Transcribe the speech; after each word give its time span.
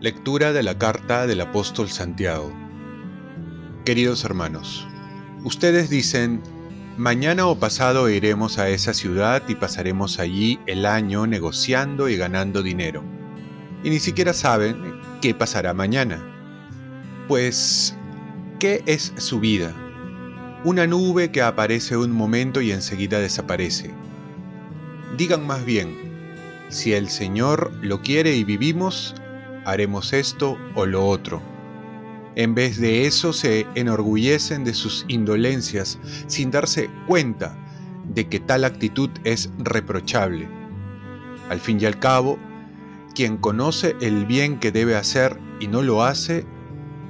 Lectura 0.00 0.52
de 0.52 0.62
la 0.62 0.76
carta 0.76 1.26
del 1.26 1.40
apóstol 1.40 1.88
Santiago 1.88 2.52
Queridos 3.84 4.24
hermanos, 4.24 4.88
ustedes 5.44 5.90
dicen, 5.90 6.40
mañana 6.96 7.46
o 7.46 7.58
pasado 7.58 8.08
iremos 8.08 8.58
a 8.58 8.70
esa 8.70 8.94
ciudad 8.94 9.42
y 9.46 9.56
pasaremos 9.56 10.18
allí 10.18 10.58
el 10.64 10.86
año 10.86 11.26
negociando 11.26 12.08
y 12.08 12.16
ganando 12.16 12.62
dinero. 12.62 13.04
Y 13.82 13.90
ni 13.90 13.98
siquiera 13.98 14.32
saben 14.32 14.98
qué 15.20 15.34
pasará 15.34 15.74
mañana. 15.74 16.24
Pues, 17.28 17.94
¿qué 18.58 18.82
es 18.86 19.12
su 19.18 19.38
vida? 19.38 19.74
Una 20.64 20.86
nube 20.86 21.30
que 21.30 21.42
aparece 21.42 21.94
un 21.94 22.10
momento 22.10 22.62
y 22.62 22.72
enseguida 22.72 23.20
desaparece. 23.20 23.90
Digan 25.18 25.46
más 25.46 25.62
bien, 25.66 25.94
si 26.70 26.94
el 26.94 27.10
Señor 27.10 27.70
lo 27.82 28.00
quiere 28.00 28.34
y 28.34 28.44
vivimos, 28.44 29.14
haremos 29.66 30.14
esto 30.14 30.56
o 30.74 30.86
lo 30.86 31.06
otro. 31.06 31.42
En 32.34 32.54
vez 32.54 32.80
de 32.80 33.06
eso 33.06 33.34
se 33.34 33.66
enorgullecen 33.74 34.64
de 34.64 34.72
sus 34.72 35.04
indolencias 35.06 35.98
sin 36.28 36.50
darse 36.50 36.88
cuenta 37.06 37.54
de 38.14 38.26
que 38.30 38.40
tal 38.40 38.64
actitud 38.64 39.10
es 39.24 39.50
reprochable. 39.58 40.48
Al 41.50 41.60
fin 41.60 41.78
y 41.78 41.84
al 41.84 41.98
cabo, 41.98 42.38
quien 43.14 43.36
conoce 43.36 43.96
el 44.00 44.24
bien 44.24 44.58
que 44.58 44.72
debe 44.72 44.96
hacer 44.96 45.38
y 45.60 45.66
no 45.66 45.82
lo 45.82 46.02
hace, 46.02 46.46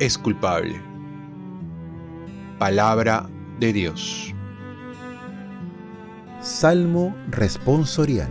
es 0.01 0.19
culpable. 0.19 0.83
Palabra 2.59 3.29
de 3.61 3.73
Dios. 3.73 4.35
Salmo 6.41 7.15
responsorial. 7.31 8.31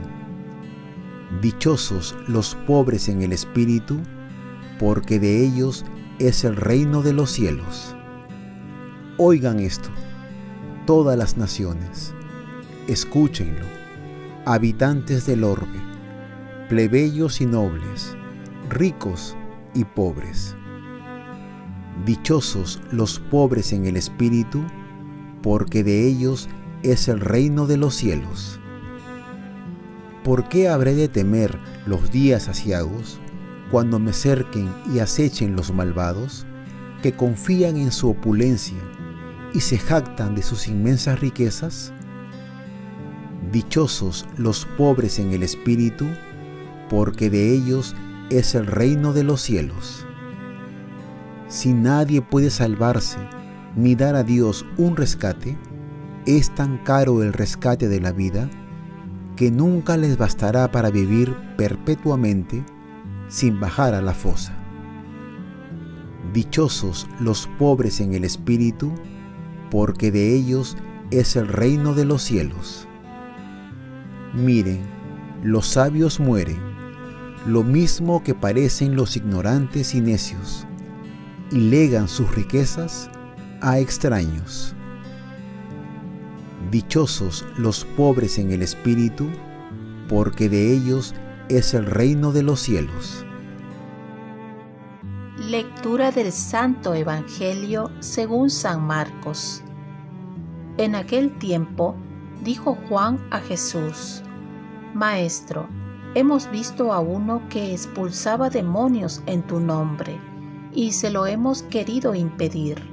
Dichosos 1.41 2.15
los 2.27 2.55
pobres 2.67 3.09
en 3.09 3.21
el 3.23 3.33
espíritu, 3.33 3.99
porque 4.79 5.19
de 5.19 5.43
ellos 5.43 5.85
es 6.19 6.43
el 6.43 6.55
reino 6.55 7.01
de 7.01 7.13
los 7.13 7.31
cielos. 7.31 7.95
Oigan 9.17 9.59
esto, 9.59 9.89
todas 10.85 11.17
las 11.17 11.37
naciones, 11.37 12.13
escúchenlo, 12.87 13.65
habitantes 14.45 15.25
del 15.25 15.43
orbe, 15.43 15.81
plebeyos 16.69 17.41
y 17.41 17.45
nobles, 17.45 18.15
ricos 18.69 19.35
y 19.73 19.85
pobres. 19.85 20.55
Dichosos 22.05 22.81
los 22.91 23.19
pobres 23.19 23.73
en 23.73 23.85
el 23.85 23.97
espíritu, 23.97 24.63
porque 25.43 25.83
de 25.83 26.07
ellos 26.07 26.49
es 26.81 27.07
el 27.07 27.19
reino 27.19 27.67
de 27.67 27.77
los 27.77 27.93
cielos. 27.93 28.59
¿Por 30.23 30.47
qué 30.47 30.69
habré 30.69 30.95
de 30.95 31.09
temer 31.09 31.59
los 31.85 32.11
días 32.11 32.47
asiagos, 32.47 33.19
cuando 33.69 33.99
me 33.99 34.13
cerquen 34.13 34.73
y 34.93 34.99
acechen 34.99 35.55
los 35.55 35.73
malvados, 35.73 36.47
que 37.03 37.11
confían 37.11 37.75
en 37.75 37.91
su 37.91 38.09
opulencia 38.09 38.77
y 39.53 39.59
se 39.59 39.77
jactan 39.77 40.33
de 40.33 40.43
sus 40.43 40.69
inmensas 40.69 41.19
riquezas? 41.19 41.91
Dichosos 43.51 44.25
los 44.37 44.65
pobres 44.77 45.19
en 45.19 45.33
el 45.33 45.43
espíritu, 45.43 46.05
porque 46.89 47.29
de 47.29 47.53
ellos 47.53 47.95
es 48.29 48.55
el 48.55 48.65
reino 48.65 49.11
de 49.11 49.25
los 49.25 49.41
cielos. 49.41 50.05
Si 51.49 51.73
nadie 51.73 52.21
puede 52.21 52.49
salvarse 52.49 53.19
ni 53.75 53.95
dar 53.95 54.15
a 54.15 54.23
Dios 54.23 54.65
un 54.77 54.95
rescate, 54.95 55.57
es 56.25 56.53
tan 56.53 56.77
caro 56.77 57.23
el 57.23 57.33
rescate 57.33 57.87
de 57.87 57.99
la 57.99 58.11
vida, 58.11 58.49
que 59.35 59.51
nunca 59.51 59.97
les 59.97 60.17
bastará 60.17 60.71
para 60.71 60.91
vivir 60.91 61.35
perpetuamente 61.57 62.63
sin 63.27 63.59
bajar 63.59 63.93
a 63.93 64.01
la 64.01 64.13
fosa. 64.13 64.53
Dichosos 66.33 67.07
los 67.19 67.47
pobres 67.57 67.99
en 67.99 68.13
el 68.13 68.23
espíritu, 68.23 68.91
porque 69.71 70.11
de 70.11 70.35
ellos 70.35 70.77
es 71.11 71.35
el 71.35 71.47
reino 71.47 71.93
de 71.93 72.05
los 72.05 72.21
cielos. 72.21 72.87
Miren, 74.33 74.81
los 75.43 75.67
sabios 75.67 76.19
mueren, 76.19 76.59
lo 77.45 77.63
mismo 77.63 78.23
que 78.23 78.33
parecen 78.33 78.95
los 78.95 79.17
ignorantes 79.17 79.93
y 79.95 80.01
necios, 80.01 80.65
y 81.51 81.57
legan 81.57 82.07
sus 82.07 82.33
riquezas 82.33 83.09
a 83.63 83.79
extraños. 83.79 84.75
Dichosos 86.69 87.45
los 87.57 87.85
pobres 87.85 88.37
en 88.37 88.51
el 88.51 88.61
espíritu, 88.61 89.29
porque 90.09 90.49
de 90.49 90.73
ellos 90.73 91.15
es 91.47 91.73
el 91.73 91.85
reino 91.85 92.33
de 92.33 92.43
los 92.43 92.59
cielos. 92.59 93.25
Lectura 95.37 96.11
del 96.11 96.33
Santo 96.33 96.93
Evangelio 96.93 97.89
según 97.99 98.49
San 98.49 98.81
Marcos. 98.85 99.63
En 100.77 100.95
aquel 100.95 101.37
tiempo 101.37 101.95
dijo 102.43 102.77
Juan 102.89 103.17
a 103.31 103.39
Jesús, 103.39 104.23
Maestro, 104.93 105.67
hemos 106.15 106.51
visto 106.51 106.91
a 106.91 106.99
uno 106.99 107.41
que 107.49 107.71
expulsaba 107.71 108.49
demonios 108.49 109.23
en 109.25 109.41
tu 109.41 109.61
nombre, 109.61 110.19
y 110.73 110.91
se 110.91 111.09
lo 111.09 111.25
hemos 111.27 111.63
querido 111.63 112.13
impedir, 112.13 112.92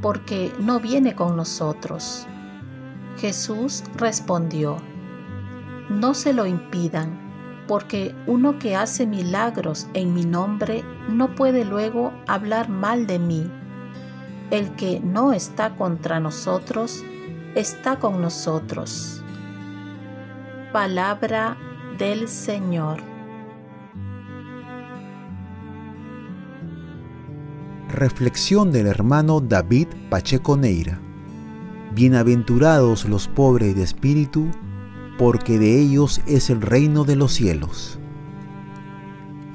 porque 0.00 0.52
no 0.58 0.80
viene 0.80 1.14
con 1.14 1.36
nosotros 1.36 2.26
Jesús 3.18 3.82
respondió, 3.96 4.76
No 5.88 6.14
se 6.14 6.32
lo 6.32 6.46
impidan, 6.46 7.64
porque 7.66 8.14
uno 8.26 8.58
que 8.58 8.76
hace 8.76 9.06
milagros 9.06 9.88
en 9.92 10.14
mi 10.14 10.24
nombre 10.24 10.84
no 11.08 11.34
puede 11.34 11.64
luego 11.64 12.12
hablar 12.28 12.68
mal 12.68 13.06
de 13.06 13.18
mí. 13.18 13.50
El 14.50 14.74
que 14.76 15.00
no 15.00 15.32
está 15.32 15.74
contra 15.74 16.20
nosotros, 16.20 17.04
está 17.54 17.98
con 17.98 18.22
nosotros. 18.22 19.22
Palabra 20.72 21.56
del 21.98 22.28
Señor. 22.28 23.02
Reflexión 27.98 28.70
del 28.70 28.86
hermano 28.86 29.40
David 29.40 29.88
Pacheco 30.08 30.56
Neira. 30.56 31.00
Bienaventurados 31.96 33.06
los 33.06 33.26
pobres 33.26 33.74
de 33.74 33.82
espíritu, 33.82 34.52
porque 35.18 35.58
de 35.58 35.80
ellos 35.80 36.20
es 36.24 36.48
el 36.48 36.60
reino 36.60 37.02
de 37.02 37.16
los 37.16 37.32
cielos. 37.32 37.98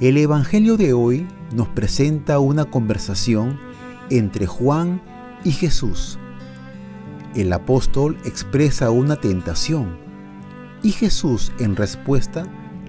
El 0.01 0.17
Evangelio 0.17 0.75
de 0.75 0.91
hoy 0.91 1.25
nos 1.55 1.69
presenta 1.69 2.39
una 2.39 2.65
conversación 2.65 3.61
entre 4.09 4.45
Juan 4.45 5.01
y 5.45 5.51
Jesús. 5.51 6.19
El 7.35 7.53
apóstol 7.53 8.17
expresa 8.25 8.91
una 8.91 9.15
tentación 9.21 9.95
y 10.83 10.91
Jesús 10.91 11.53
en 11.59 11.77
respuesta 11.77 12.45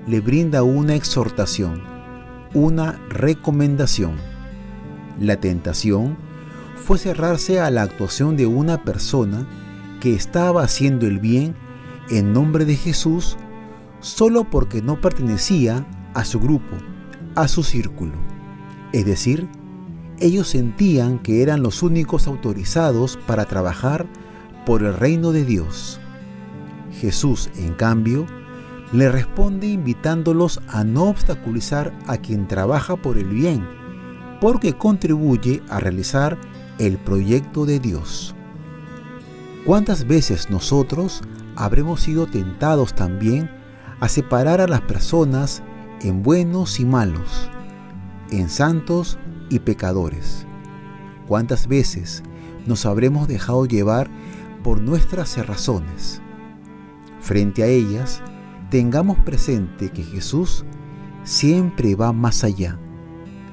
le 0.08 0.20
brinda 0.20 0.64
una 0.64 0.96
exhortación, 0.96 1.80
una 2.54 2.98
recomendación. 3.08 4.33
La 5.20 5.36
tentación 5.36 6.16
fue 6.76 6.98
cerrarse 6.98 7.60
a 7.60 7.70
la 7.70 7.82
actuación 7.82 8.36
de 8.36 8.46
una 8.46 8.84
persona 8.84 9.46
que 10.00 10.14
estaba 10.14 10.62
haciendo 10.62 11.06
el 11.06 11.18
bien 11.18 11.54
en 12.10 12.32
nombre 12.32 12.64
de 12.64 12.76
Jesús 12.76 13.36
solo 14.00 14.44
porque 14.44 14.82
no 14.82 15.00
pertenecía 15.00 15.86
a 16.12 16.24
su 16.24 16.40
grupo, 16.40 16.76
a 17.34 17.48
su 17.48 17.62
círculo. 17.62 18.12
Es 18.92 19.06
decir, 19.06 19.48
ellos 20.20 20.48
sentían 20.48 21.18
que 21.18 21.42
eran 21.42 21.62
los 21.62 21.82
únicos 21.82 22.26
autorizados 22.26 23.18
para 23.26 23.46
trabajar 23.46 24.06
por 24.66 24.82
el 24.82 24.94
reino 24.94 25.32
de 25.32 25.44
Dios. 25.44 26.00
Jesús, 27.00 27.50
en 27.56 27.74
cambio, 27.74 28.26
le 28.92 29.10
responde 29.10 29.66
invitándolos 29.66 30.60
a 30.68 30.84
no 30.84 31.04
obstaculizar 31.04 31.92
a 32.06 32.18
quien 32.18 32.46
trabaja 32.46 32.96
por 32.96 33.18
el 33.18 33.28
bien, 33.28 33.66
porque 34.44 34.74
contribuye 34.74 35.62
a 35.70 35.80
realizar 35.80 36.36
el 36.78 36.98
proyecto 36.98 37.64
de 37.64 37.80
Dios. 37.80 38.34
¿Cuántas 39.64 40.06
veces 40.06 40.50
nosotros 40.50 41.22
habremos 41.56 42.02
sido 42.02 42.26
tentados 42.26 42.94
también 42.94 43.50
a 44.00 44.08
separar 44.10 44.60
a 44.60 44.68
las 44.68 44.82
personas 44.82 45.62
en 46.02 46.22
buenos 46.22 46.78
y 46.78 46.84
malos, 46.84 47.48
en 48.30 48.50
santos 48.50 49.18
y 49.48 49.60
pecadores? 49.60 50.46
¿Cuántas 51.26 51.66
veces 51.66 52.22
nos 52.66 52.84
habremos 52.84 53.28
dejado 53.28 53.64
llevar 53.64 54.10
por 54.62 54.82
nuestras 54.82 55.30
cerrazones? 55.30 56.20
Frente 57.18 57.62
a 57.62 57.66
ellas, 57.66 58.22
tengamos 58.68 59.18
presente 59.20 59.88
que 59.88 60.02
Jesús 60.02 60.66
siempre 61.22 61.94
va 61.94 62.12
más 62.12 62.44
allá 62.44 62.78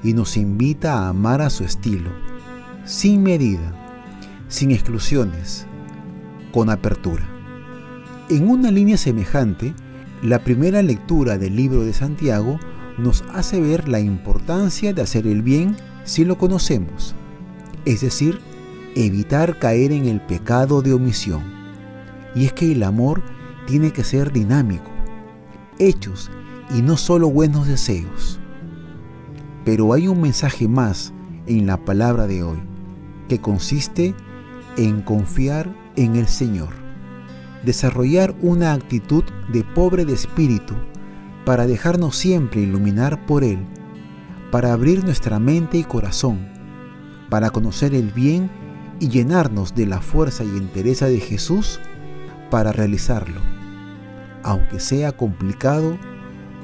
y 0.04 0.14
nos 0.14 0.38
invita 0.38 0.94
a 0.94 1.10
amar 1.10 1.42
a 1.42 1.50
su 1.50 1.64
estilo 1.64 2.10
sin 2.86 3.24
medida, 3.24 3.74
sin 4.48 4.72
exclusiones, 4.72 5.66
con 6.52 6.70
apertura. 6.70 7.28
En 8.30 8.50
una 8.50 8.72
línea 8.72 8.98
semejante, 8.98 9.74
la 10.22 10.44
primera 10.44 10.82
lectura 10.82 11.38
del 11.38 11.56
libro 11.56 11.84
de 11.84 11.94
Santiago 11.94 12.60
nos 12.98 13.24
hace 13.34 13.62
ver 13.62 13.88
la 13.88 14.00
importancia 14.00 14.94
de 14.94 15.02
hacer 15.02 15.26
el 15.26 15.42
bien 15.42 15.78
si 16.04 16.26
lo 16.26 16.38
conocemos, 16.38 17.16
es 17.86 18.02
decir, 18.02 18.40
evitar 18.96 19.58
caer 19.58 19.92
en 19.92 20.06
el 20.06 20.20
pecado 20.22 20.82
de 20.82 20.94
omisión. 20.94 21.44
Y 22.36 22.46
es 22.46 22.54
que 22.54 22.72
el 22.72 22.84
amor 22.84 23.22
tiene 23.68 23.92
que 23.92 24.04
ser 24.04 24.34
dinámico, 24.34 24.92
hechos 25.80 26.30
y 26.76 26.82
no 26.82 26.98
solo 26.98 27.30
buenos 27.30 27.68
deseos. 27.68 28.41
Pero 29.66 29.94
hay 29.94 30.08
un 30.08 30.22
mensaje 30.22 30.68
más 30.68 31.14
en 31.48 31.68
la 31.68 31.78
palabra 31.78 32.28
de 32.28 32.44
hoy, 32.44 32.60
que 33.28 33.40
consiste 33.40 34.16
en 34.78 35.02
confiar 35.02 35.74
en 35.96 36.16
el 36.16 36.28
Señor 36.28 36.82
desarrollar 37.64 38.36
una 38.42 38.74
actitud 38.74 39.24
de 39.52 39.64
pobre 39.64 40.06
de 40.06 40.14
espíritu 40.14 40.74
para 41.46 41.68
dejarnos 41.68 42.16
siempre 42.16 42.62
iluminar 42.62 43.26
por 43.26 43.44
Él, 43.44 43.66
para 44.52 44.74
abrir 44.74 45.04
nuestra 45.04 45.40
mente 45.40 45.78
y 45.78 45.84
corazón, 45.84 46.50
para 47.30 47.50
conocer 47.50 47.96
el 47.96 48.12
bien 48.12 48.50
y 49.00 49.10
llenarnos 49.10 49.74
de 49.74 49.86
la 49.86 50.02
fuerza 50.02 50.44
y 50.44 50.50
entereza 50.58 51.08
de 51.08 51.20
Jesús 51.20 51.80
para 52.50 52.72
realizarlo, 52.72 53.42
aunque 54.44 54.80
sea 54.80 55.12
complicado 55.14 55.98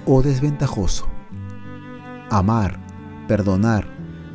o 0.06 0.22
desventajoso. 0.22 1.08
Amar, 2.30 2.80
perdonar, 3.28 3.88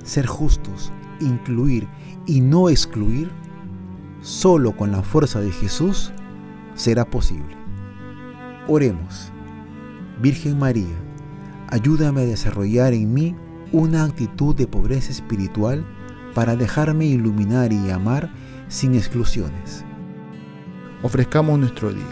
ser 0.05 0.27
justos, 0.27 0.93
incluir 1.21 1.89
y 2.27 2.41
no 2.41 2.69
excluir, 2.69 3.31
solo 4.21 4.77
con 4.77 4.93
la 4.93 5.03
fuerza 5.03 5.41
de 5.41 5.51
Jesús 5.51 6.13
será 6.75 7.05
posible. 7.05 7.57
Oremos. 8.69 9.33
Virgen 10.21 10.59
María, 10.59 10.95
ayúdame 11.69 12.21
a 12.21 12.27
desarrollar 12.27 12.93
en 12.93 13.13
mí 13.13 13.35
una 13.73 14.05
actitud 14.05 14.55
de 14.55 14.67
pobreza 14.67 15.11
espiritual 15.11 15.85
para 16.35 16.55
dejarme 16.55 17.07
iluminar 17.07 17.73
y 17.73 17.91
amar 17.91 18.31
sin 18.69 18.95
exclusiones. 18.95 19.85
Ofrezcamos 21.03 21.59
nuestro 21.59 21.93
día. 21.93 22.05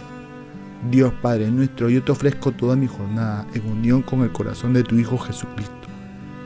Dios 0.91 1.13
Padre 1.21 1.51
nuestro, 1.51 1.91
yo 1.91 2.03
te 2.03 2.13
ofrezco 2.13 2.53
toda 2.53 2.75
mi 2.75 2.87
jornada 2.87 3.47
en 3.55 3.71
unión 3.71 4.03
con 4.03 4.23
el 4.23 4.33
corazón 4.33 4.73
de 4.73 4.83
tu 4.83 4.97
Hijo 4.97 5.19
Jesucristo, 5.19 5.80